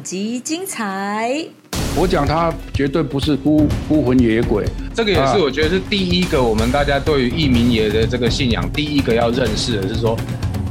[0.00, 1.44] 本集精彩。
[1.94, 10.16] 我讲他绝对不是孤孤魂野鬼，这个也是我觉得是第一个，我们大家对于义民爷的这个信仰，第一个要认识的是说，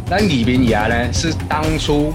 [0.10, 2.12] 那李明爷呢是当初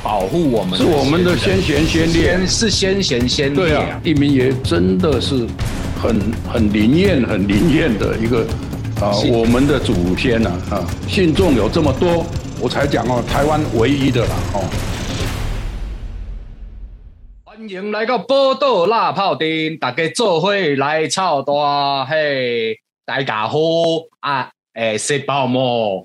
[0.00, 3.56] 保护我们，是我们的先贤先烈，是先贤先烈。
[3.56, 5.48] 对啊，义民爷真的是
[6.00, 8.46] 很很灵验、很灵验的一个
[9.00, 12.24] 啊，我们的祖先呐啊，信众有这么多，
[12.60, 14.62] 我才讲哦，台湾唯一的啦哦。
[17.64, 23.56] 欢迎来到宝岛辣炮店，大家做伙来炒大嘿，大家好
[24.20, 24.50] 啊！
[24.74, 26.04] 哎，食饱冇？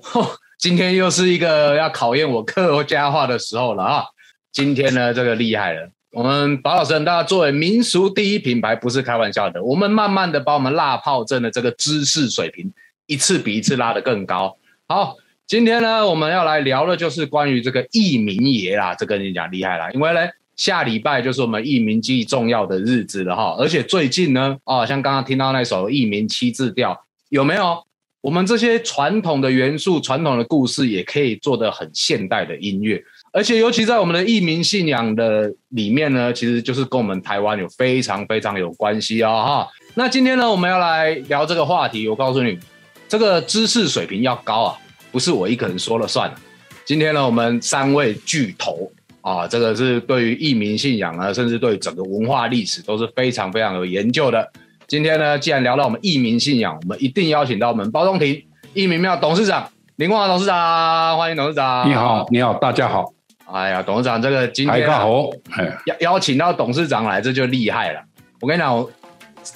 [0.58, 4.04] 今天又是一个要考验我客家话的时候了啊！
[4.50, 9.62] 今天呢，这个厉害了，我们宝老师大家作为民俗第一品牌，不是开玩笑的。
[9.62, 12.72] 我们慢慢的把我们辣炮镇的这个知识水平，
[13.04, 14.56] 一次比一次拉得更高。
[14.88, 15.14] 好，
[15.46, 20.20] 今天呢，我们要来聊的就是关于这个义民爷啦，这跟你讲厉害啦，因为呢。
[20.60, 26.94] 下礼拜就是我们义民记重要的日子了哈，而且最近呢，啊，像刚刚听到那首义民七字调，
[27.30, 27.82] 有没有？
[28.20, 39.68] 我们这些传统的元素、传统的故事，也可以做的很现代的音乐，而且尤其在我们的义民信仰的里面呢，其实就是跟我们台湾有非常非常有关系哦哈。
[39.94, 42.58] 那今天呢，我们要来聊这个话题，我告诉你，
[43.08, 44.78] 这个知识水平要高啊，
[45.10, 46.30] 不是我一个人说了算。
[46.84, 48.92] 今天呢，我们三位巨头。
[49.22, 54.50] 啊，这个是对于义民信仰啊，甚至对整个文化历史都是非常非常有研究的。
[54.86, 58.42] 今天呢，既然聊到我们义民信仰，我们一定邀请到我们包中庭
[58.74, 61.88] 义民庙董事长林光华董事长，欢迎董事长。
[61.88, 63.12] 你好，你好，大家好。
[63.52, 65.28] 哎呀，董事长，这个今天好，
[65.86, 68.00] 邀邀请到董事长来，这就厉害了。
[68.40, 68.86] 我跟你讲，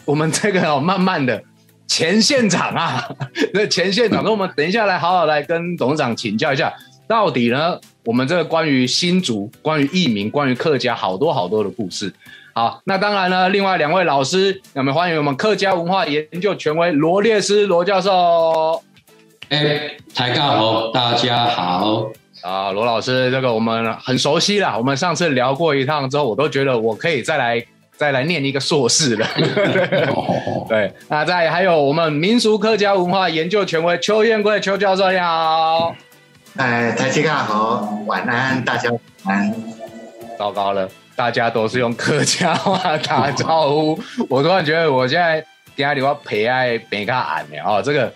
[0.05, 1.43] 我们这个慢慢的
[1.87, 3.09] 前县长啊，
[3.55, 6.73] 那前县长，那我们等一下来好好来跟董事长请教一下，
[7.07, 7.79] 到底呢？
[8.05, 12.13] 我们这个关于新竹、关于艺名、关于客家，好多好多的故事。
[12.53, 18.83] 好，那当然呢，另外两位老师，我们欢迎我们客家文化研究权威罗列师罗教授。
[19.49, 22.11] 哎，大家好，大家好
[22.43, 24.77] 啊，罗老师，这个我们很熟悉了。
[24.79, 27.65] 我们上次聊过一趟之后，我都觉得我可以再来
[27.97, 29.27] 再来念一个硕士了。
[30.69, 35.95] 对，那再还有我们民俗客家文化研究权威邱彦贵邱教授，你好。
[36.57, 38.89] 哎，大家好，晚安，大家
[39.25, 39.53] 晚安。
[40.39, 43.99] 糟糕了，大家都是用客家话打招呼，
[44.31, 45.45] 我突然觉得我现在
[45.77, 48.13] 家里话陪爱别卡俺的哦，这个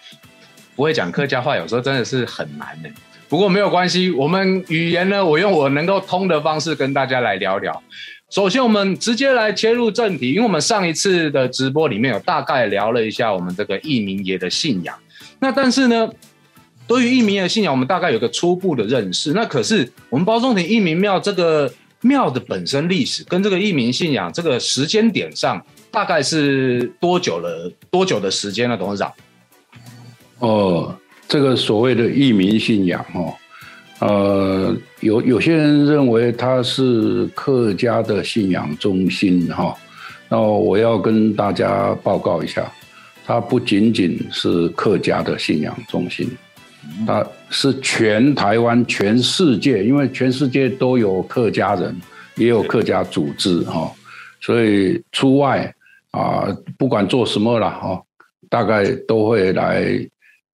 [0.76, 2.88] 不会讲客家话，有时候真的是很难的。
[3.28, 7.82] 不过没有关系，我们语言呢，我用我能够通的方式跟大家来聊聊。
[8.30, 14.96] 首先，我们直接来切入正题，因为我们上一次的直播里面有大概聊了一下我们这个义民爷的信仰，
[15.40, 16.08] 那但是呢。
[16.88, 19.32] 对于义民的信仰，我们大概有个初步的认识。
[19.34, 27.70] 那可是我们包中庭义民庙这个庙的本身历史，跟这个义民信仰这个时间点上，大概是多久了？
[27.90, 28.76] 多久的时间呢？
[28.76, 29.12] 董事长？
[30.38, 30.96] 哦，
[31.28, 33.34] 这个所谓的义民信仰，哦，
[33.98, 39.76] 呃，有有些人认为它是客家的信仰中心，哈。
[40.30, 42.70] 那我要跟大家报告一下，
[43.26, 46.30] 它不仅仅是客家的信仰中心。
[47.06, 51.94] 它是全台湾、全世界，因为全世界都有客家人，
[52.36, 53.90] 也有客家组织哈，
[54.40, 55.72] 所以出外
[56.10, 58.02] 啊，不管做什么了哈，
[58.48, 59.84] 大概都会来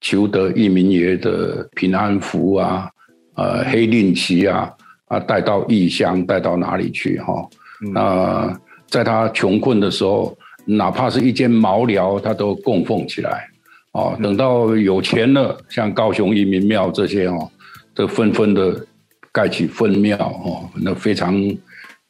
[0.01, 2.91] 求得一民爷的平安符啊，
[3.37, 4.71] 呃，黑令旗啊，
[5.07, 7.49] 啊，带到异乡，带到哪里去哈？
[7.93, 10.37] 那在他穷困的时候，
[10.67, 13.49] 哪怕是一间茅寮，他都供奉起来。
[13.95, 17.49] 哦，等到有钱了，像高雄移民庙这些哦，
[17.95, 18.85] 都纷纷的
[19.31, 21.41] 盖起分庙哦，那非常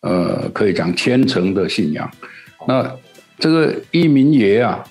[0.01, 2.11] 呃，可以讲虔诚的信仰。
[2.67, 2.91] 那
[3.39, 4.83] 这个移民爷啊，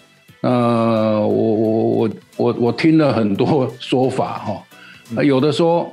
[0.42, 5.92] 呃，我我我我我听了很多 说法哈，有的说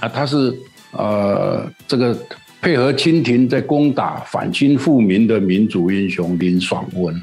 [0.00, 0.54] 啊，他是
[0.92, 2.16] 呃这个
[2.62, 7.22] 配合清廷在攻打反清复明的民族英雄林爽文。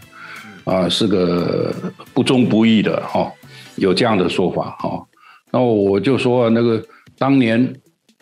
[0.63, 1.73] 啊，是个
[2.13, 3.31] 不忠不义的哈，
[3.75, 5.05] 有这样的说法哈。
[5.51, 6.83] 那我就说那个
[7.17, 7.73] 当年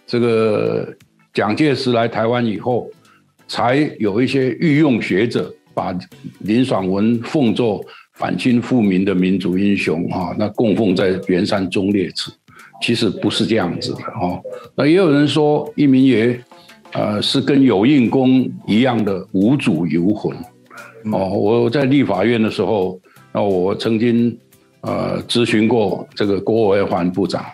[0.06, 0.88] 这个
[1.34, 2.90] 蒋介石来台湾以后，
[3.48, 5.98] 才有一些御用学者把
[6.40, 12.32] 林爽文奉作反清复明的民族英雄哈，那供奉在圆山忠烈祠。
[12.80, 14.40] 其实不是这样子的哈。
[14.76, 16.40] 那也有人说一名爷，
[16.94, 20.38] 呃，是跟有印公一样的无主游魂。
[21.12, 23.00] 哦，我在立法院的时候，
[23.32, 24.36] 那我曾经
[24.82, 27.46] 呃咨询过这个郭维环部长，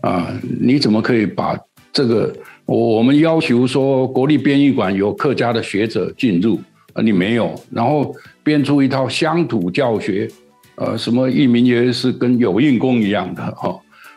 [0.00, 1.58] 啊，你怎么可以把
[1.92, 2.32] 这个
[2.64, 6.60] 我我们要求说国立编译馆有客家的学者进入，
[6.92, 10.28] 啊，你没有，然后编出一套乡土教学，
[10.76, 13.74] 呃，什么一民爷是跟有印功一样的哈，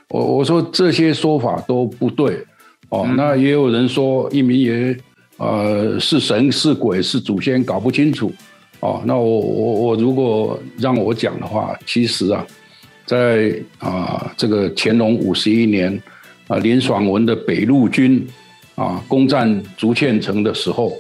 [0.10, 2.44] 我我说这些说法都不对，
[2.90, 4.98] 哦，那也有人说一民爷。
[5.42, 8.30] 呃，是神是鬼是祖先搞不清楚，
[8.82, 12.46] 哦，那我我我如果让我讲的话，其实啊，
[13.06, 16.02] 在啊这个乾隆五十一年
[16.48, 18.26] 啊林爽文的北路军
[18.76, 20.94] 啊攻占竹堑城的时候，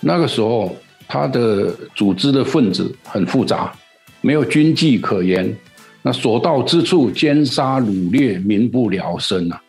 [0.00, 0.76] 那个时候
[1.06, 3.72] 他的组织的分子很复杂，
[4.20, 5.56] 没有军纪可言，
[6.02, 9.62] 那所到之处奸杀掳掠，民不聊生啊。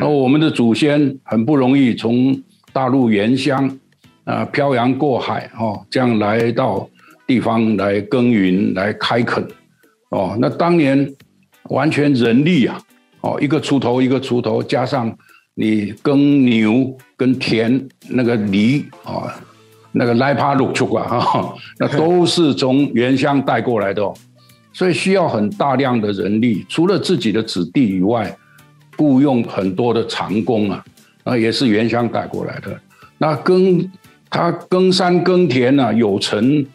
[0.00, 2.40] 那我们的祖先很不容易从。
[2.74, 3.78] 大陆原乡
[4.24, 6.88] 啊，漂洋过海哦，这样来到
[7.26, 9.46] 地方来耕耘、来开垦
[10.10, 10.36] 哦。
[10.40, 11.12] 那当年
[11.70, 12.80] 完全人力啊，
[13.20, 15.16] 哦，一个锄头一个锄头，加上
[15.54, 19.34] 你耕牛跟田那个犁啊，
[19.92, 24.14] 那个来帕路出啊，哈，那都是从原乡带过来的，哦，
[24.72, 28.36] 所以需要很大量的人力，除了自己的子弟以外，
[28.96, 30.84] 雇佣很多的长工啊。
[31.24, 32.76] 啊，也是原乡带过来的。
[33.16, 33.88] 那耕
[34.32, 36.66] 他耕山耕田呢，有成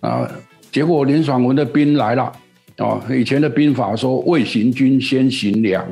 [0.00, 0.30] 啊。
[0.70, 2.30] 结果林爽文的兵来了
[2.76, 3.02] 啊。
[3.10, 5.82] 以前的兵法说“未行军先行粮”。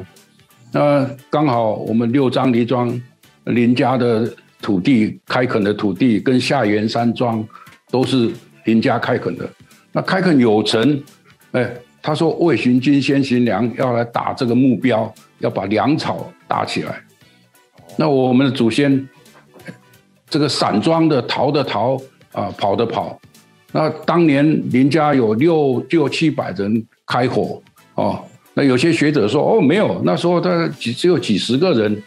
[0.71, 3.01] 那刚好我们六张犁庄
[3.45, 4.31] 林家的
[4.61, 7.43] 土地开垦的土地，跟下元山庄
[7.91, 8.31] 都是
[8.65, 9.49] 林家开垦的。
[9.93, 11.03] 那开垦有成，
[11.53, 11.73] 哎，
[12.03, 17.03] 他说“未行军先行粮”，要来打这个目标，要把粮草打起来。
[17.97, 19.09] 那我们的祖先，
[20.35, 21.97] 这个散装的逃的逃
[22.33, 23.17] 啊，跑的跑。
[23.71, 27.63] 那当年林家有六六七百人开火
[27.95, 28.21] 哦。
[28.53, 32.03] 那有些学者说哦，没有，那时候他只只有几十个人。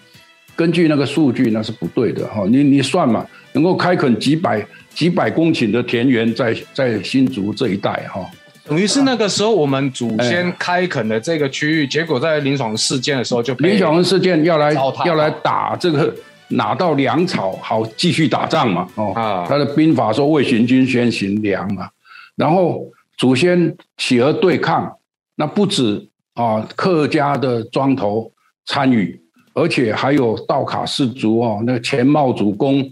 [0.57, 2.43] 根据那个数据，那是不对的哈。
[2.49, 8.29] 你你算嘛，能够开垦几百几百公顷的田园，在在新竹这一带哈。
[8.65, 14.73] 等于是那个时候，我们祖先开垦的这个区域，结果在林爽事件的时候就林爽事件要来
[15.05, 16.13] 要来打这个
[16.49, 18.87] 拿到粮草，好继续打仗嘛。
[18.95, 19.13] 哦，
[19.47, 21.89] 他的兵法说为行军先行粮嘛。
[22.35, 22.85] 然后
[23.17, 24.97] 祖先企鹅对抗，
[25.35, 28.31] 那不止啊客家的庄头
[28.65, 29.19] 参与，
[29.53, 32.83] 而且还有道卡氏族哦，那个前茂祖公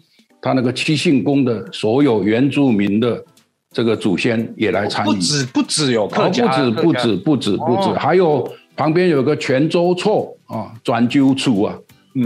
[0.42, 3.24] 他那个七姓公的所有原住民的。
[3.72, 11.78] 这个祖先也来参与，不止不止有客家，不止不止不止不止，还有旁边有个泉州错啊，转鸠处啊，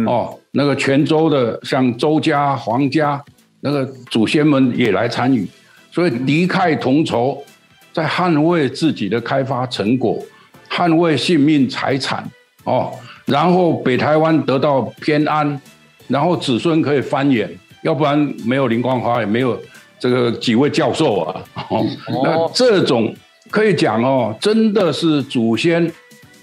[0.05, 3.23] 哦，那个泉州的像周家、黄家
[3.61, 5.47] 那个祖先们也来参与，
[5.91, 7.43] 所以敌忾同仇，
[7.91, 10.21] 在捍卫自己的开发成果，
[10.69, 12.23] 捍卫性命财产
[12.63, 12.91] 哦，
[13.25, 15.59] 然后北台湾得到偏安，
[16.07, 17.49] 然后子孙可以繁衍，
[17.83, 19.59] 要不然没有林光华，也没有。
[20.01, 21.85] 这个几位教授啊，哦，
[22.23, 23.13] 那这种
[23.51, 25.91] 可以讲哦，真的是祖先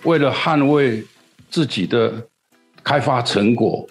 [0.02, 1.02] 为了捍卫
[1.48, 2.12] 自己的
[2.86, 3.84] 开发成果，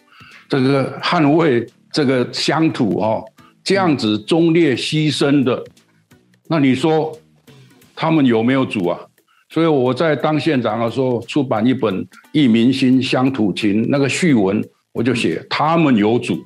[0.47, 3.21] 这个捍卫这个乡土哦，
[3.61, 5.61] 这样子忠烈牺牲的，
[6.47, 7.11] 那你说
[7.93, 8.97] 他们有没有主啊？
[9.49, 11.93] 所以我在当县长的时候出版一本
[12.31, 16.41] 《忆民心乡土情》，那个序文我就写他们有主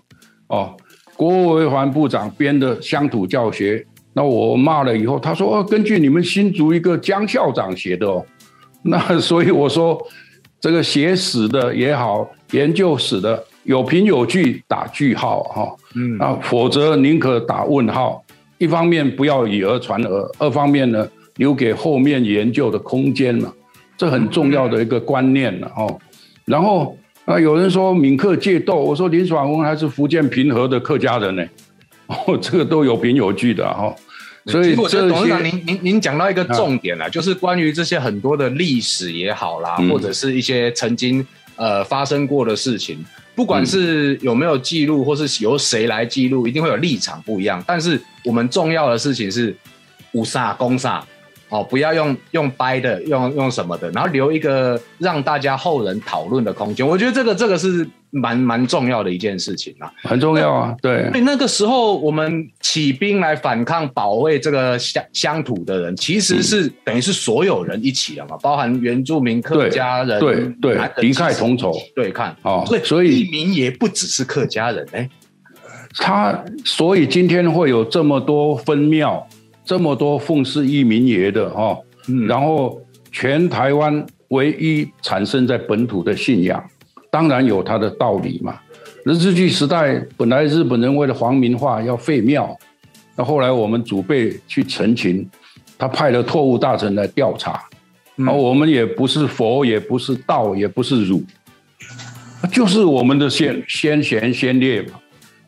[0.48, 0.75] 哦。
[1.15, 8.25] 郭维环部长编的乡土教学，那我骂了以后，他说：“，根据你们新竹一个江校长写的哦。”
[8.82, 10.01] 那所以我说，
[10.60, 18.24] 这个写史的也好，研究史的有凭有据打句号哈，嗯，啊，否则宁可打问号。
[18.58, 23.54] 一方面不要以讹传讹，二方面呢留给后面研究的空间嘛，
[23.98, 26.00] 这很重要的一个观念了哦。
[26.46, 26.96] 然后。
[27.25, 31.46] 啊，有人说闽客借斗，我说林爽文还是福建平和的客家人呢，
[32.08, 33.94] 哦，这个都有凭有据的哈。
[34.50, 41.25] 所以我觉得董事长，您您您讲到一个重点了，就是关于这些很多的历史也好啦，或者是一些曾经
[41.56, 43.03] 呃发生过的事情，
[43.36, 47.63] 不管是有没有记录，或是由谁来记录，一定会有立场不一样。
[47.68, 49.56] 但是我们重要的事情是
[50.13, 51.01] 五煞公煞。
[51.50, 56.88] 哦，不要用用掰的，用用什么的，然后留一个让大家后人讨论的空间。
[56.88, 60.75] 我觉得这个这个是蛮蛮重要的一件事情啊，很重要啊。
[60.79, 72.36] 对，所以那个时候我们起兵来反抗、保卫这个乡乡土的人，其实是等于是所有人一起了嘛，包含原住民、客家人，对对，敌忾同仇，对抗。
[72.44, 75.10] 哦，所以地名也不只是客家人哎，
[75.96, 79.27] 他所以今天会有这么多分庙。
[79.63, 81.78] 这么多奉祀一民爷的哈，
[82.28, 86.63] 然后全台湾唯一产生在本土的信仰，
[87.12, 88.60] 当然有它的道理嘛。
[89.06, 92.56] 日据时代本来日本人为了皇民化要废庙，
[93.16, 95.28] 那后来我们祖辈去陈情，
[95.78, 97.63] 他派了特务大臣来调查，
[98.18, 101.24] 而，我们也不是佛，也不是道，也不是儒，
[102.51, 105.00] 就是我们的先先贤先烈嘛。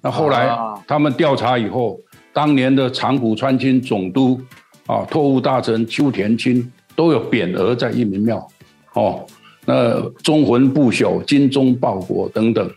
[0.01, 0.49] 那后来
[0.87, 1.99] 他们调查以后，
[2.33, 4.39] 当年的长谷川清总督
[4.85, 8.47] 啊，特务大臣秋田清都有匾额在义民庙，
[8.93, 9.25] 哦，
[9.65, 12.69] 那忠魂不朽、精忠报国等等。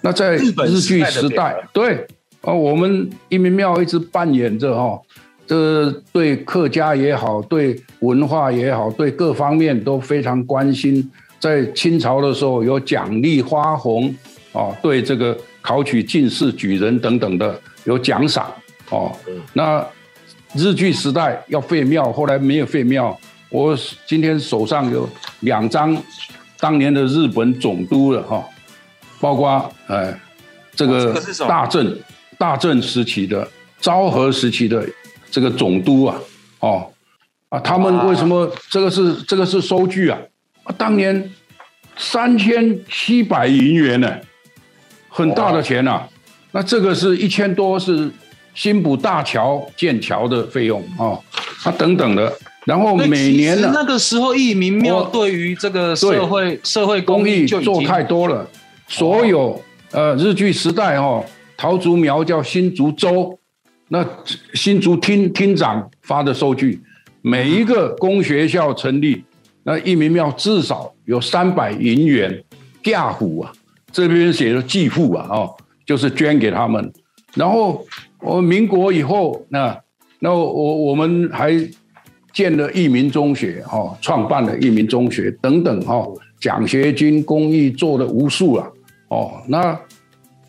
[0.00, 2.06] 那在日据时代，对
[2.42, 5.00] 啊，我们义民庙一直扮演着哈，
[5.46, 11.10] 这对客家也好，对文化也好，对各方面都非常关心。
[11.40, 14.14] 在清朝的时候有奖励花红
[14.52, 18.52] 啊，对这个考取进士、举人等等的有奖赏
[18.90, 19.16] 哦。
[19.52, 19.84] 那
[20.54, 23.18] 日据时代要废庙，后来没有废庙。
[23.50, 23.76] 我
[24.06, 25.08] 今天手上有
[25.40, 25.96] 两张
[26.60, 28.44] 当年的日本总督了哈。
[29.20, 30.14] 包括呃，
[30.76, 31.98] 这个大正
[32.38, 33.48] 大正时期的
[33.80, 34.88] 昭和时期的
[35.28, 36.16] 这个总督啊，
[36.60, 36.88] 哦
[37.48, 40.16] 啊，他们为什么这个是这个是收据啊？
[40.76, 41.28] 当年
[41.96, 44.16] 三千七百银元呢，
[45.08, 46.06] 很大的钱呐。
[46.52, 48.08] 那这个是一千多是
[48.58, 51.14] 新浦大桥建桥的费用啊，
[51.62, 52.32] 啊等等的。
[52.64, 58.44] 然后每年呢，那个时候义民庙对于这个社会社会公益就做太多了。
[58.88, 59.62] 所有
[59.92, 61.24] 呃日据时代哦，
[61.56, 63.38] 桃竹苗叫新竹州，
[63.90, 64.04] 那
[64.54, 66.82] 新竹厅厅长发的收据，
[67.22, 69.22] 每一个公学校成立，
[69.62, 72.42] 那义民庙至少有三百银元
[72.82, 73.52] 嫁虎啊，
[73.92, 75.54] 这边写的继父啊，哦，
[75.86, 76.92] 就是捐给他们。
[77.34, 77.86] 然后
[78.20, 79.78] 我民国以后，那
[80.18, 81.52] 那我我们还
[82.32, 86.06] 建了益民中学哈，创办了益民中学等等哈，
[86.40, 88.72] 奖学金公益做了无数了。
[89.08, 89.78] 哦，那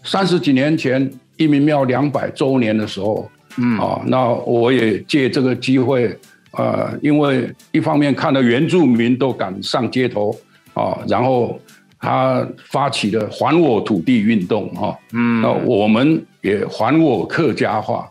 [0.03, 6.17] 三十几年前义民庙两百周年的时候，嗯，啊，那我也借这个机会，
[6.51, 10.35] 呃，因为一方面看到原住民都敢上街头，
[10.73, 11.59] 啊，然后
[11.99, 18.09] 他发起了还我土地运动，哈，嗯，那我们也还我客家话。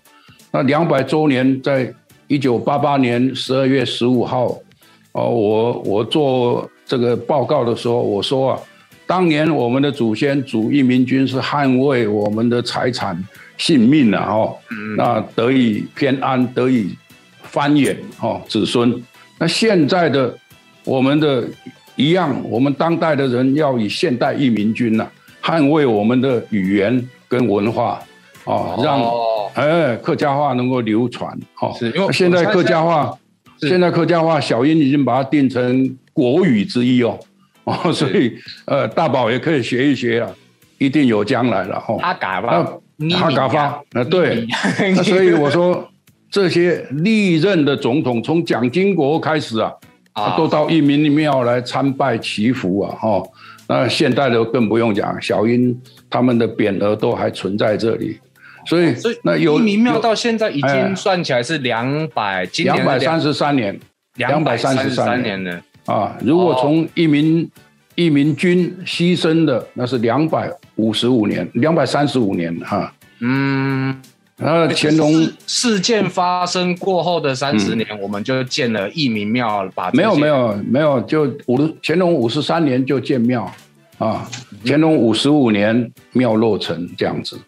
[0.52, 1.92] 那两百周年在
[2.26, 4.47] 一九八八年十二月十五号，
[5.12, 8.61] 哦，我我做这个报告的时候，我说啊。
[9.07, 13.16] 当年我们的祖先主义民军是捍卫我们的财产
[13.57, 14.54] 性命的哦，
[14.99, 16.95] 那得以偏安，得以
[17.42, 19.02] 繁衍哦子孙。
[19.38, 20.37] 那现在的
[20.85, 21.42] 我们的
[21.99, 25.05] 一样，我们当代的人要以现代义民军呐，
[25.43, 28.00] 捍卫我们的语言跟文化
[28.45, 29.02] 啊，让
[29.55, 31.75] 哎客家话能够流传哦。
[32.12, 33.12] 现在客家话，
[33.62, 37.19] 现在客家话小英已经把它定成国语之一哦。
[37.64, 38.33] 哦，所以
[38.67, 40.31] 呃，大宝也可以学一学啊，
[40.78, 41.99] 一定有将来了哦。
[42.00, 42.49] 阿嘎发，
[43.21, 44.47] 阿嘎发，啊对，
[44.95, 45.87] 那所以我说
[46.31, 49.71] 这些历任的总统，从蒋经国开始啊，
[50.37, 53.23] 都到义民庙来参拜祈福啊，哈。
[53.69, 58.19] 那现代的更不用讲，小英他们的匾额都还存在这里，
[58.67, 63.79] 所以所以那义民庙到现在已经算起来是两百，两百三十三年，
[64.17, 65.43] 两百三十三年。
[65.45, 65.63] 的。
[65.85, 67.51] 啊，如果从一民
[67.95, 72.93] 一民军牺牲的，那是两百五十五年，两百三十五年哈。
[73.21, 74.01] 嗯，
[74.38, 75.12] 然后乾隆
[75.47, 83.52] 事件发生过后的三十年，我们就建了义民庙，把没有没有没有，就五乾隆五十三年就建庙
[83.99, 84.26] 啊，
[84.64, 87.38] 乾隆五十五年庙落成这样子，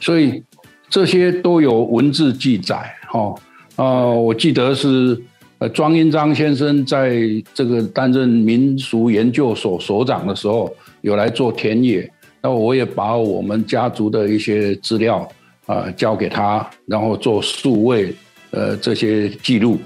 [0.00, 0.42] 所以
[0.88, 3.34] 这些都有文字记载哈。
[3.76, 5.22] 啊，我记得是。
[5.58, 7.20] 呃，庄英章先生在
[7.54, 10.68] 这个担任民俗研究所所长的时候，
[11.02, 12.10] 有来做田野，
[12.42, 15.24] 那我也把我们家族的一些资料
[15.66, 18.14] 啊交给他，然后做数位
[18.50, 19.78] 呃这些记录。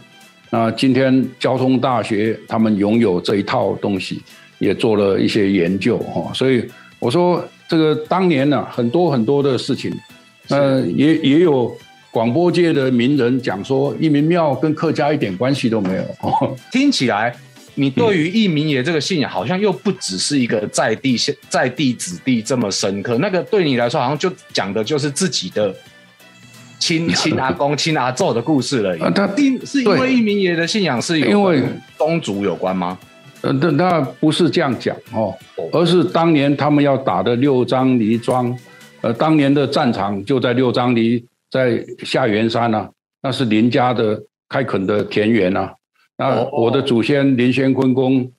[0.51, 4.23] 那今天交通大学他们拥有这一套东西，
[4.59, 6.65] 也做了一些研究哈，所以
[6.99, 9.93] 我说这个当年呢，很多很多的事情，
[10.49, 11.77] 呃，也也有。
[12.13, 16.57] 广播界的名人讲说，一民庙跟客家一点关系都没有。
[16.73, 17.37] 听起来，
[17.77, 23.17] 你对于一民爷这个信仰，好像又不只是一个在地现在地子弟这么深刻。
[23.19, 25.73] 那个对你来说，好像就讲的就是自己的
[26.81, 29.11] 亲亲阿公、亲阿祖的故事了。
[29.13, 29.29] 他
[29.65, 31.63] 是因为一民爷的信仰是因为
[31.97, 32.99] 宗族有关吗？
[33.43, 35.33] 呃，那那不是这样讲哦，
[35.73, 38.53] 而是当年他们要打的六张犁庄，
[39.03, 41.25] 呃，当年的战场就在六张犁。
[41.49, 42.89] 在下元山呢，
[43.23, 45.71] 那是林家的开垦的田园呐。
[46.19, 48.31] 那我的祖先林先坤公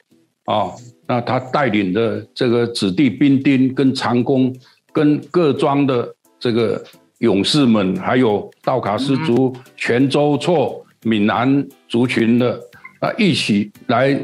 [0.46, 0.72] 啊，
[1.08, 4.56] 那他带领的这个子弟兵丁跟长工
[4.92, 6.84] 跟各庄的这个
[7.20, 12.60] 勇士们，还有道卡斯族、泉州错、闽南族群的
[13.00, 14.20] 啊，一起来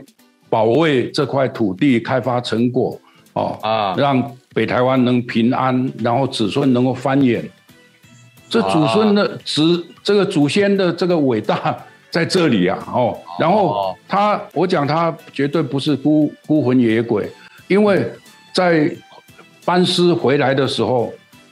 [0.50, 3.00] 保卫这块土地开发成果
[3.34, 7.44] 哦啊，让北台湾能平安，然后子孙能够繁衍。
[8.50, 11.76] 这祖孙的子，这个祖先的这个伟大
[12.14, 17.28] 在这里啊，哦，然后他，我讲他绝对不是孤孤魂野鬼，
[17.68, 18.08] 因为
[18.54, 18.88] 在
[19.66, 21.12] 班师回来的时候，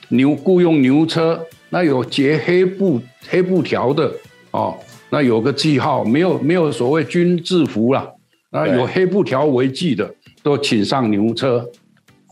[0.09, 4.11] 牛雇佣牛车，那有结黑布黑布条的
[4.51, 4.77] 哦，
[5.09, 8.07] 那有个记号，没有没有所谓军制服啦，
[8.51, 10.13] 那，有黑布条为记的，
[10.43, 11.67] 都请上牛车。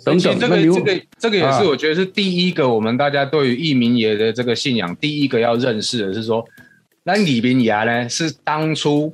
[0.05, 6.45] 等等，这个这个这个也是我觉得是第一个，我们大家对于一民爷的这个信仰，第一个要认识的是说，
[7.11, 9.11] 那李明牙呢是当初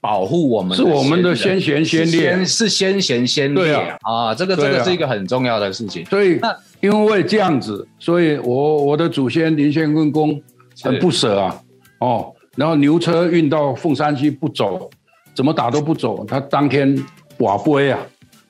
[0.00, 6.02] 保护我们，是我们的先贤先烈，是先贤先烈啊，这个这个是一个很重要的事情。
[6.06, 6.40] 所以
[6.80, 10.40] 因为这样子，所以我我的祖先林献坤公
[10.82, 11.60] 很不舍啊，
[11.98, 14.88] 哦，然后牛车运到凤山区不走，
[15.34, 16.96] 怎么打都不走，他当天
[17.38, 17.98] 瓦杯啊，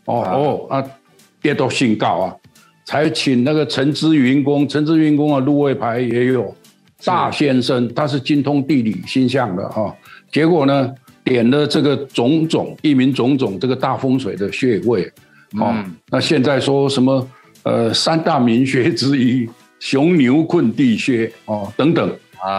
[0.04, 0.84] 哦哦啊。
[1.42, 2.34] 跌到信告啊！
[2.84, 6.52] 才请那个陈之云公，陈之云公的入位牌也有
[7.04, 9.94] 大先生，他是精通地理星象的哈。
[10.32, 15.10] 结果呢，点了这个种种一名种种这个大风水的穴位
[15.60, 15.74] 哦。
[16.10, 17.28] 那现在说什么
[17.62, 19.48] 呃三大名穴之一
[19.78, 22.10] 熊牛困地穴哦等等，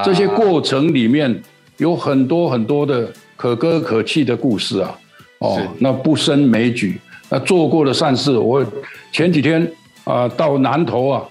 [0.06, 1.42] 这些过程里面
[1.78, 4.98] 有很多很多的可歌可泣的故事啊。
[5.40, 7.00] 哦，那不胜枚举。
[7.30, 8.66] 那做过的善事，我
[9.12, 9.70] 前几天
[10.04, 11.24] 啊到南投啊，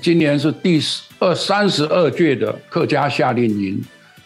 [0.00, 0.80] 今年是第
[1.18, 3.82] 二三十二届的客家夏令营，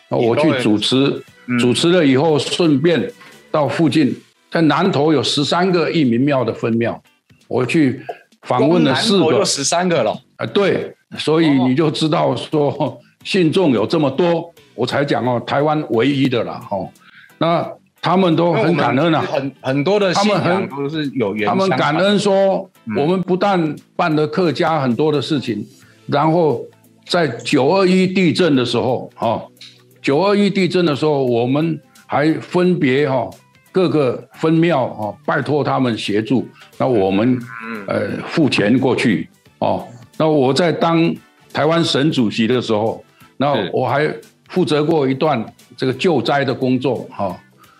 [0.09, 1.23] 我去主持，
[1.59, 3.11] 主持了以后，顺便
[3.51, 4.15] 到附近，
[4.51, 7.03] 在南投有十三个义民庙的分庙，
[7.47, 8.01] 我去
[8.43, 16.91] 访问了四个，十三个了啊，对，所以你就知道说信众有这么多，我才讲哦，台湾唯一的了哦，
[17.39, 17.78] 那。
[18.01, 21.49] 他们都很感恩啊，很很多的，他们很都是有缘。
[21.49, 25.67] 他们感恩说，我们不但办了客家很多的事情，
[26.07, 26.63] 然后
[27.07, 29.43] 在九二一地震的时候，哈，
[30.01, 33.29] 九二一地震的时候，我们还分别哈
[33.73, 36.47] 各个分庙哈拜托他们协助，
[36.79, 37.39] 那我们
[37.89, 39.87] 呃付钱过去哦。
[40.17, 41.13] 那我在当
[41.53, 43.05] 台湾省主席的时候，
[43.37, 44.09] 那我还
[44.49, 45.45] 负责过一段
[45.77, 47.37] 这个救灾的工作哈。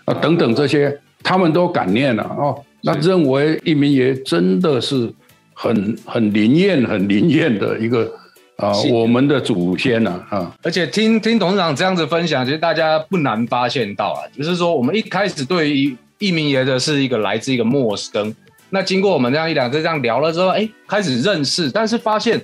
[0.09, 2.65] 啊，等等这些，他们都感念了哦。
[2.81, 5.13] 那认为一民爷真的是
[5.53, 8.11] 很很灵验、很灵验的一个
[8.57, 10.57] 啊，我们的祖先呢啊。
[10.63, 18.35] 而且听听董事长这样子分享，其实大家不难发现到啊，就是说我们一开始对于一民爷的是一个来自一个陌生，
[18.71, 22.41] 那经过我们这样一两次这样聊了之后，哎，开始认识，但是发现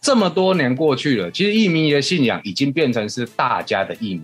[0.00, 4.22] 这么多年过去了，其实一民爷信仰已经变成是大家的一民。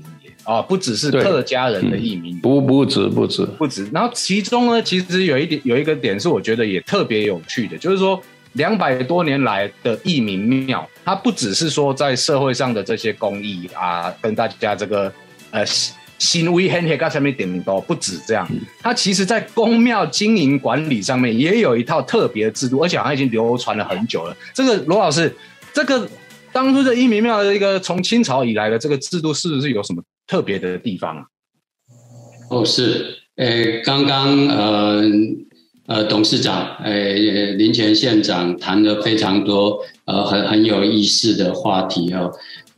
[0.49, 3.87] 啊，不只是客家人的艺名，不不止不止不止。
[3.93, 8.19] 然后其中呢，其实有一点有一个点是我觉得也特别有趣的，就是说
[8.55, 15.13] 两百多年来的义民庙，它不只是说在社会上的这些公益啊，跟大家这个
[15.51, 15.63] 呃
[16.17, 18.49] 新威很黑刚才没点名到，不止这样，
[18.81, 24.35] 它其实在公庙经营管理上面也有一套特别的制度，而且好像已经流传了很久了。
[24.55, 25.31] 这个罗老师，
[25.75, 26.09] 这个
[26.53, 30.03] 当初这一民庙的一个从清朝以来的这个制度，是不是有什么？
[30.29, 31.27] 特别的地方！
[32.51, 35.03] 哦，是，诶，刚刚呃
[35.87, 42.31] 呃，董事长，诶，林前县长谈了非常多，呃，很很有意思的话题哦。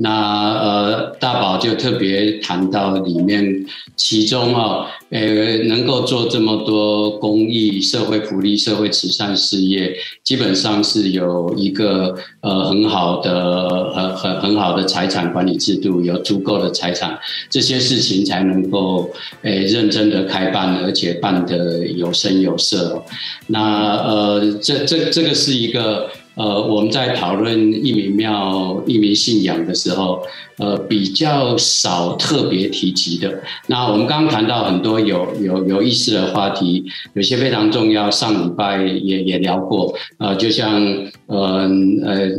[0.02, 17.18] 那呃，大宝就特别谈到里面，其中啊，呃，能够做这么多公益、社会福利、社会慈善事业，基本上是有一个呃很好的、很很很好的财产管理制度，有足够的财产，
[17.50, 19.10] 这些事情才能够
[19.42, 23.04] 诶认真的开办，而且办得有声有色。
[23.48, 26.08] 那呃，这这这个是一个。
[26.34, 30.22] 呃，我们在讨论一民庙、一民信仰的时候，
[30.58, 33.42] 呃，比较少特别提及的。
[33.66, 38.10] 那我们刚刚谈到很多有有有意思的话题，有些非常重要。
[38.10, 40.80] 上礼拜也也聊过，呃，就像
[41.26, 41.68] 呃
[42.04, 42.30] 呃，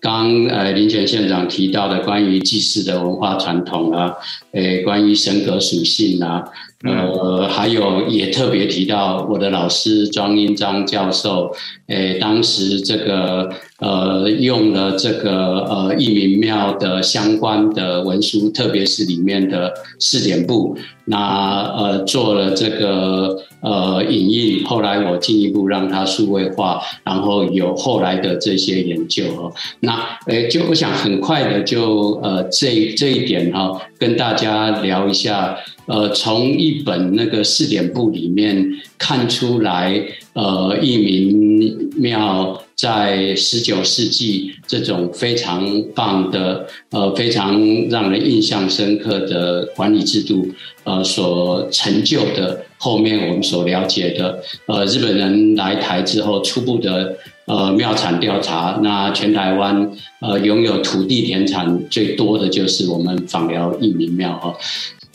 [0.00, 4.12] 刚呃林泉县长提到的关于祭祀的文化传统啊，
[4.52, 6.42] 诶，关于神格属性啊。
[6.84, 11.50] 呃，还有也特别提到我的老师庄英章教授，
[11.86, 23.38] 诶，当时这个呃用了这个呃义民庙的相关的文书，特别是里面的试点部，那呃做了这个。
[23.64, 29.52] 呃影印，后来我进一步让它数位化，然后有后来的这些研究哦。
[29.80, 35.56] 那诶，就我想很快的就呃这这一点哈，跟大家聊一下。
[35.86, 38.56] 呃，从一本那个试点簿里面
[39.04, 50.48] 看出来，呃，义民庙在十九世纪这种非常棒的、呃，非常让人印象深刻的管理制度，
[50.84, 57.14] 呃，所成就的后面我们所了解的，呃，日本人来台之后初步的
[57.44, 64.54] 呃庙产调查，那全台湾呃拥有土地田产最多的就是我们访寮义民庙哈。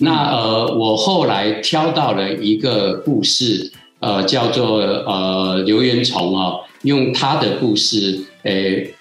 [0.01, 8.93] 那呃，我后来挑到了一个故事，呃，叫做呃刘元崇啊，用他的故事，诶，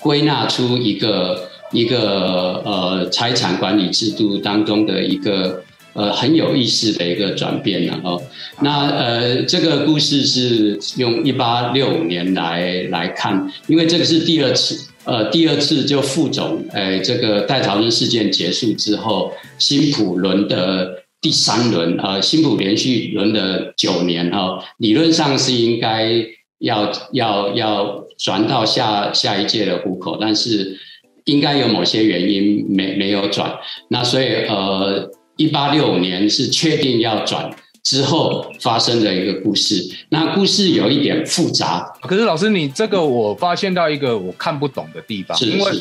[0.00, 5.62] 归纳出一个一个呃财产管理制度当中的一个
[5.94, 8.22] 呃很有意思的一个转变了哦。
[8.60, 14.85] 那呃，这个故事是用一八六五年来来看，因为这个是第二次。
[15.06, 26.12] 呃，第二次就副总，诶，这个戴朝春事件结束之后，新普轮的第三轮，呃，新普连续轮了九年哈，理论上是应该
[26.58, 30.76] 要要要转到下下一届的户口，但是
[31.24, 33.54] 应该有某些原因没没有转，
[33.88, 37.48] 那所以呃，一八六五年是确定要转。
[37.86, 41.88] 之后发生的一个故事，那故事有一点复杂。
[42.02, 45.72] 可是老师，你这个我发现到一个我看不懂的地方，是因为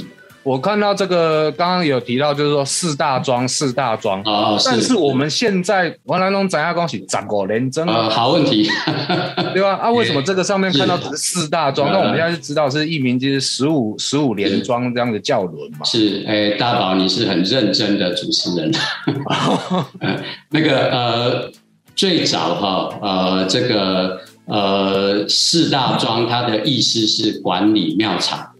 [0.43, 4.55] 我看到这个刚刚有提到，就是说四大庄，四大庄啊。
[4.63, 8.69] 但是我们现在王南龙展下恭喜涨过连增啊，好问题，
[9.55, 9.73] 对吧？
[9.81, 11.91] 啊， 为什么这个上面看到只是四大庄？
[11.91, 15.79] 那我们现在就知道是一名就是十五十五连庄这样的教轮嘛？
[15.83, 18.71] 是，哎，大宝你是很认真的主持人，
[20.51, 21.51] 那个呃。
[21.95, 28.51] 最早哈呃这个呃四大庄，它的意思是管理庙场。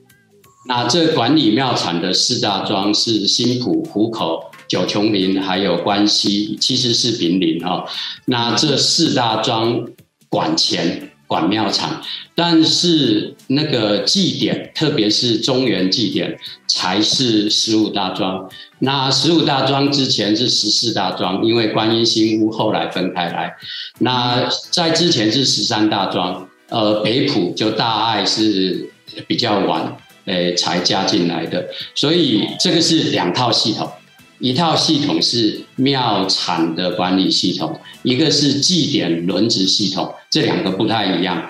[0.67, 7.85] 那这管理庙场的四大庄是新浦、湖口、九琼林还有关西，其实是平林哈。
[8.25, 9.85] 那这四大庄
[10.29, 11.11] 管钱。
[11.27, 12.01] 管庙场，
[12.35, 18.49] 但是那个祭典，特别是中原祭典，才是十五大庄。
[18.79, 23.53] 那十五大庄之前是十四大庄，因为观音新屋后来分开来。
[23.99, 28.89] 那在之前是十三大庄，呃，北浦就大爱是
[29.27, 31.67] 比较晚，诶，才加进来的。
[31.95, 33.89] 所以这个是两套系统。
[34.39, 41.41] 一套系统是庙产的管理系统，一个是祭典轮值系统，这两个不太一样，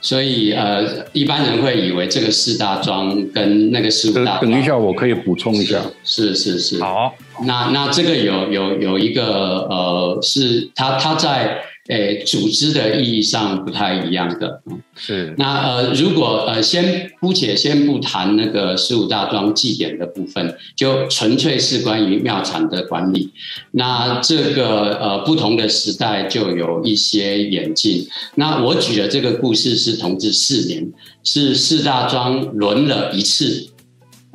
[0.00, 4.38] 所以呃，一般人会以为这个四大庄跟那个十五大。
[4.38, 5.80] 等一下，我可以补充一下。
[6.04, 6.80] 是是是。
[6.80, 7.14] 好，
[7.46, 11.62] 那那这个有有有一个呃，是他他在。
[11.88, 14.60] 诶，组织的意义上不太一样的，
[14.96, 15.34] 是。
[15.38, 23.30] 那呃，如果呃，先姑且先不谈那个十五大庄祭典的部分，就纯粹是关于庙产的管理。
[23.70, 28.06] 那这个呃，不同的时代就有一些演进。
[28.34, 33.68] 那我举的这个故事是同治四年，是四大庄轮了一次。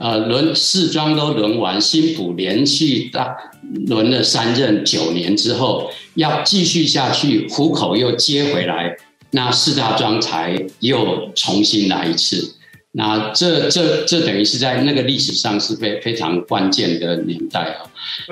[0.01, 3.37] 呃，轮四庄都轮完，新浦连续大
[3.85, 8.97] 轮了三任九年之后，要继续下去，虎口又接回来，
[9.29, 12.55] 那四大庄才又重新来一次。
[12.93, 17.85] 那这这这等于是在那个历史上是非非常关键的年代啊。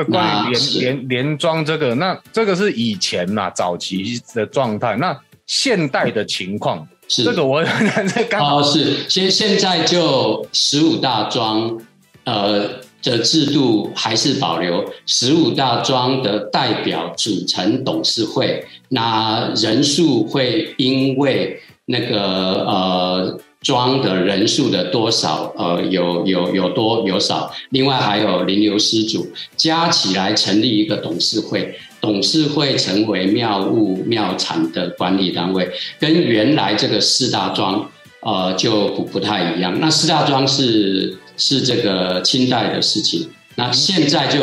[0.10, 6.88] 关于连连连庄这个，那这个是以前呐早期的状态，那现代的情况。
[7.10, 7.62] 是这个我
[8.16, 11.78] 在刚哦，是现现在就十五大庄，
[12.24, 12.66] 呃
[13.04, 22.18] 的制度还是保留十五大庄的代表组成董事会，那人数会因为那个
[22.66, 23.40] 呃。
[23.62, 35.70] 庄的人数的多少，呃，有有有多有少，另外还有灵流失主，加起来成立一个董事会，董事会成为庙务庙产的管理单位，
[36.00, 37.86] 跟原来这个四大庄，
[38.22, 39.78] 呃，就不不太一样。
[39.82, 44.40] 那四大庄是是这个清代的事情，那现在就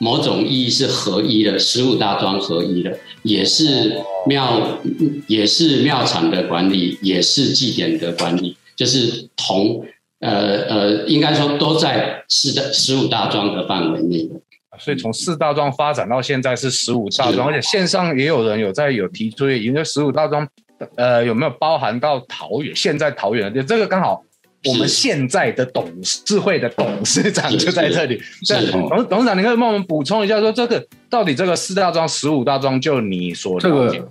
[0.00, 2.98] 某种意义是合一的，十五大庄合一的。
[3.22, 4.80] 也是庙，
[5.26, 9.84] 也是庙场的管理，也是祭典的管理，就是同
[10.20, 14.40] 呃呃，应该说都在四的十五大庄的范围内的。
[14.78, 20.48] 所以从四大庄发展到现在是十五大庄，而且线上也有人有在有提出研究十五大庄，
[20.96, 22.74] 呃，有没有包含到桃园？
[22.74, 24.24] 现在桃园的这个刚好。
[24.66, 28.20] 我们现在的董事会的董事长就在这里。
[28.46, 34.08] 对，董董事长，你可以帮我们补充一下，说这个到底这个四大庄、十五大庄，就你所这个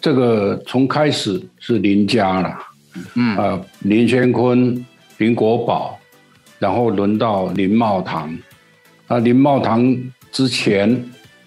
[0.00, 2.56] 这个从开始是林家了，
[3.14, 3.36] 嗯。
[3.36, 5.98] 啊，林乾坤、林国宝，
[6.60, 8.38] 然后轮到林茂堂，
[9.08, 9.96] 啊，林茂堂
[10.30, 10.88] 之前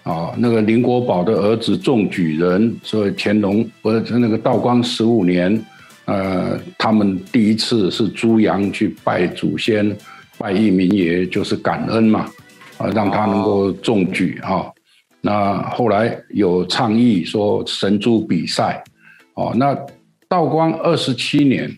[0.04, 5.64] 啊，那个林国宝的儿子中举人，所以乾隆不是那个道光十五年，
[6.12, 9.96] 呃，他们第一次是朱阳去拜祖先，
[10.38, 12.30] 拜义民爷，就是感恩嘛，
[12.78, 14.70] 啊，让他能够中举哈。
[15.22, 18.84] 那后来有倡议说神猪比赛，
[19.36, 19.74] 哦，那
[20.28, 21.72] 道光二十七年，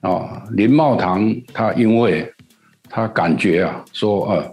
[0.00, 2.28] 啊，林茂堂他因为
[2.90, 4.52] 他感觉啊，说呃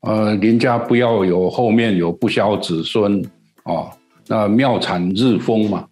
[0.00, 3.22] 呃林家不要有后面有不肖子孙，
[3.64, 3.90] 哦，
[4.28, 5.84] 那庙产日丰嘛，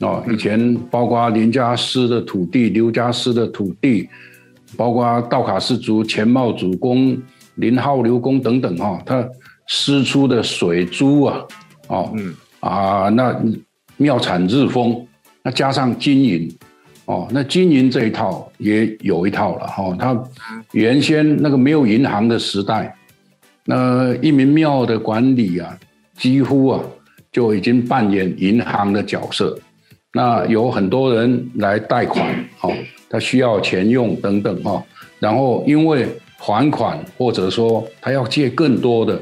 [0.00, 4.08] 哦，以前包括林家师的土地、刘家师的土地，
[4.76, 7.16] 包括道卡氏族前茂主公
[7.56, 9.26] 林浩刘公等等哈，他。
[9.68, 11.40] 师出的水珠啊，
[11.88, 13.36] 哦，嗯啊，那
[13.96, 15.04] 庙产日丰，
[15.42, 16.48] 那加上金银，
[17.06, 19.92] 哦，那金银这一套也有一套了哈。
[19.98, 20.22] 他
[20.70, 22.94] 原先那个没有银行的时代，
[23.64, 25.76] 那一民庙的管理啊，
[26.16, 26.80] 几乎啊
[27.32, 29.58] 就已经扮演银行的角色。
[30.16, 32.26] 那有很多人来贷款，
[32.62, 32.72] 哦，
[33.10, 34.82] 他需要钱用等等哈。
[35.20, 39.20] 然后因为还款或者说他要借更多的。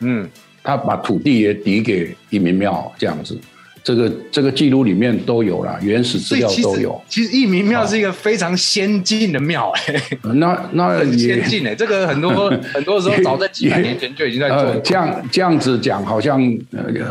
[0.00, 0.28] 嗯，
[0.62, 3.36] 他把土地也抵给义民庙，这样子，
[3.82, 7.02] 这个这个记录里面都有了，原始资料都有。
[7.08, 10.00] 其实义民庙是一个非常先进的庙，哎，
[10.34, 14.72] 那那很先进哎，这个很多 很多时候早在几百年前就已经在做。
[14.84, 16.40] 这样这样子讲，好像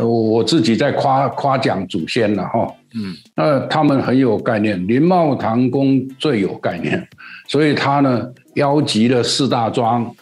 [0.00, 2.66] 我自己在夸夸奖祖先了哈。
[2.94, 7.08] 嗯，那他们很有概念，林茂堂公最有概念，
[7.46, 10.14] 所以他呢邀集了四大庄，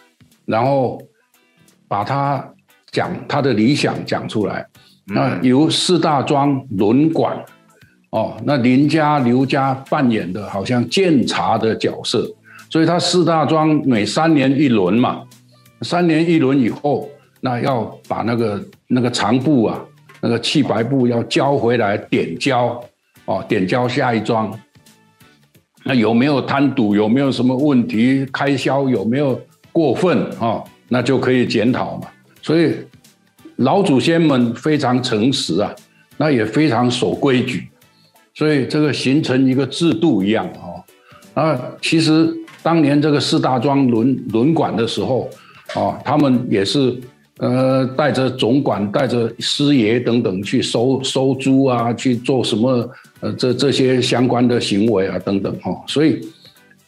[0.45, 1.01] 然后
[1.87, 2.43] 把他。
[2.89, 4.65] 讲他的理想讲出来，
[5.07, 7.37] 那由四大庄轮管，
[8.11, 12.25] 哦，那林家刘家扮演的好像监察的角色，
[12.69, 15.21] 所以他四大庄每三年一轮嘛，
[15.81, 17.07] 三年一轮以后，
[17.41, 19.79] 那要把那个那个长布啊，
[20.21, 22.83] 那个弃白布要交回来点交，
[23.25, 24.51] 哦，点交下一庄，
[25.83, 29.39] 那有没有贪赌，有没有什么问题，开销有没有
[29.71, 32.07] 过分啊，那就可以检讨嘛。
[32.41, 32.75] 所以
[33.57, 35.73] 老祖先们非常诚实啊，
[36.17, 37.67] 那也非常守规矩，
[38.33, 40.83] 所以这个形成一个制度一样哦。
[41.33, 45.29] 啊，其实当年这个四大庄轮轮管的时候，
[45.75, 46.99] 啊，他们也是
[47.39, 56.19] 呃带着总管、带着师爷等等去收收租啊，去做什么呃这这些相关的行为啊等等哈，所以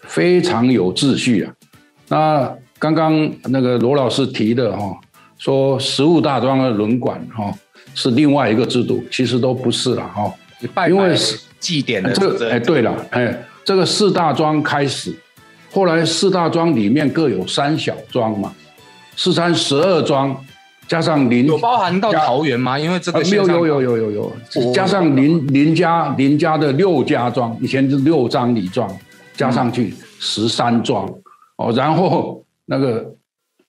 [0.02, 1.54] 非常有秩序啊。
[2.08, 4.98] 那刚刚那个罗老师提的哈。
[5.42, 7.50] 说十五大庄的轮管哈
[7.96, 10.30] 是另外一个制度，其实都不是了哈，
[10.90, 15.16] 因为是祭典的这个哎对了哎，这个四大庄开始，
[15.72, 18.54] 后来四大庄里面各有三小庄嘛，
[19.22, 20.34] 四川十二庄，
[20.88, 22.80] 加上林有包含到桃园吗？
[22.80, 28.90] 因为这个没有有有有有有，加上林林家林家的六家庄，以前是六张里庄，
[29.36, 31.06] 加上去十三庄
[31.58, 33.14] 哦，然后那个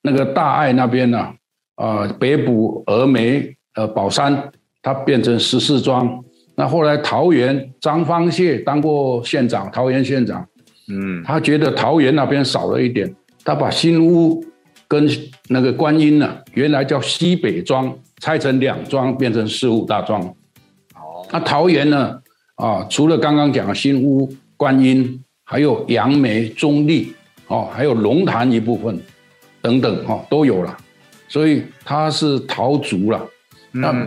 [0.02, 1.28] 那个大爱那边呢？
[1.74, 6.22] 啊，北埔峨眉、呃宝山，它变成十四庄。
[6.54, 10.46] 那后来桃园张方谢当过县长，桃园县长，
[10.88, 13.12] 嗯，他觉得桃园那边少了一点，
[13.44, 14.44] 他把新屋
[14.90, 15.08] 跟
[15.46, 20.20] 那个观音呢，原来叫西北庄，拆成两庄，变成四五大庄。
[20.20, 22.20] 哦，那桃园呢？
[22.56, 27.14] 啊，除了刚刚讲的新屋、观音，还有杨梅、中立，
[27.46, 29.00] 哦，还有龙潭一部分，
[29.62, 30.76] 等等，哈，都有了。
[31.28, 33.24] 所以它是桃族了，
[33.70, 34.06] 那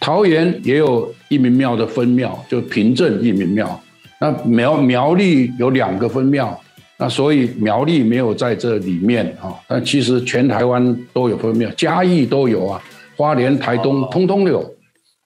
[0.00, 3.78] 桃园也有一民庙的分庙，就平镇一民庙。
[4.18, 6.58] 那苗苗栗有两个分庙，
[7.02, 9.52] 那所以苗栗没有在这里面啊。
[9.66, 12.80] 但其实全台湾都有分庙，嘉义都有啊，
[13.16, 14.60] 花莲、台东通通有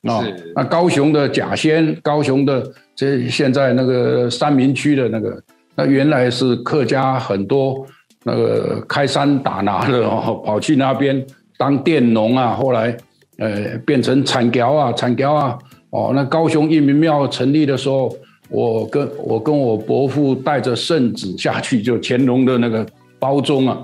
[0.02, 0.24] 啊。
[0.54, 5.42] 那高雄的甲仙，高雄的这现在那个三民区的那个，
[5.74, 7.86] 那原来是客家很多。
[8.28, 11.24] 那个开山打拿的哦，跑去那边
[11.56, 12.96] 当佃农啊，后来
[13.38, 15.56] 呃变成产条啊，产条啊，
[15.90, 18.12] 哦，那高雄义民庙成立的时候，
[18.48, 22.86] 我跟我跟我伯父带着圣旨下去，就乾隆的那个
[23.18, 23.78] 包中啊，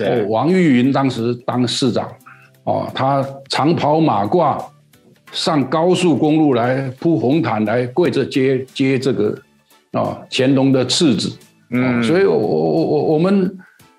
[0.00, 2.08] 哦，王玉云当时当市长，
[2.64, 4.62] 哦，他长袍马褂
[5.32, 9.36] 上高速公路来铺红毯来跪着接接这个
[9.92, 11.36] 啊乾隆的次子，
[11.70, 13.56] 嗯，所以我我我我们。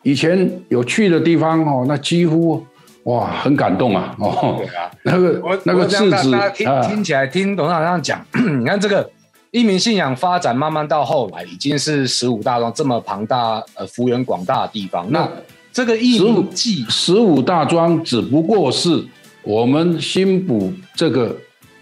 [0.07, 2.63] 以前有去的地方哦，那几乎
[3.05, 4.15] 哇，很感动啊！
[4.19, 8.23] 哦，对啊，那个那个我这样赤子大大家听啊，听起来，听董事长这样讲，
[8.61, 9.09] 你看这个
[9.55, 15.09] 一民信仰发展慢慢到后来，已经是十五大庄这么庞大、呃幅员广大的地方。
[15.13, 15.25] 那
[15.71, 19.01] 这个一民祭十五大庄只不过是
[19.43, 21.33] 我们新补这个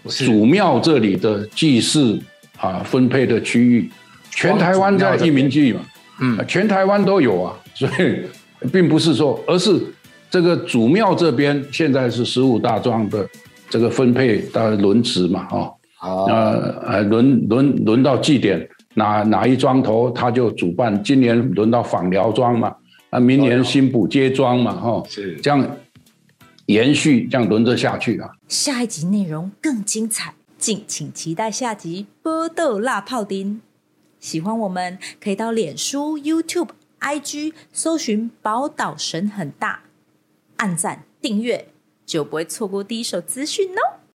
[0.08, 2.16] 是祖庙这里的祭祀
[2.58, 3.90] 啊分配的区域，
[4.30, 5.80] 全台湾在移民祭嘛，
[6.20, 8.20] 嗯嗯，全台湾都有啊， 所以
[8.70, 9.84] 并不是说，而是
[10.30, 13.28] 这个祖庙这边现在是十五大庄的
[13.68, 15.73] 这个分配的轮值嘛，哦，啊，
[16.08, 22.74] 呃呃轮轮轮到祭典哪哪一庄头他就主办，今年轮到访寮庄嘛，
[23.10, 25.76] 啊明年新埔街庄嘛，哈、哦，是这样
[26.66, 28.30] 延续这样轮着下去啊。
[28.48, 33.56] 下一集内容更精彩，敬请期待下集《波豆辣泡丁》。
[34.20, 39.80] 喜欢我们可以到脸书、YouTube、IG 搜寻“宝岛神很大”，
[40.56, 41.66] 按赞订阅，
[42.06, 44.03] 就不会错过第一手资讯哦。